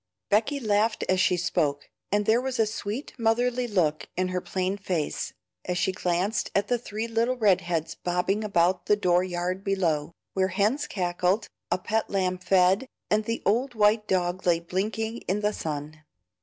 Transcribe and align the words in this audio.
Becky 0.29 0.59
laughed 0.59 1.03
as 1.07 1.19
she 1.19 1.37
spoke, 1.37 1.87
and 2.11 2.25
there 2.25 2.41
was 2.41 2.57
a 2.57 2.65
sweet 2.65 3.13
motherly 3.19 3.67
look 3.67 4.07
in 4.17 4.29
her 4.29 4.41
plain 4.41 4.75
face, 4.75 5.31
as 5.63 5.77
she 5.77 5.91
glanced 5.91 6.49
at 6.55 6.69
the 6.69 6.79
three 6.79 7.07
little 7.07 7.37
red 7.37 7.61
heads 7.61 7.93
bobbing 7.93 8.43
about 8.43 8.87
the 8.87 8.95
door 8.95 9.23
yard 9.23 9.63
below, 9.63 10.11
where 10.33 10.47
hens 10.47 10.87
cackled, 10.87 11.45
a 11.69 11.77
pet 11.77 12.09
lamb 12.09 12.39
fed, 12.39 12.87
and 13.11 13.25
the 13.25 13.43
old 13.45 13.75
white 13.75 14.07
dog 14.07 14.47
lay 14.47 14.59
blinking 14.59 15.19
in 15.27 15.41
the 15.41 15.53
sun. 15.53 16.01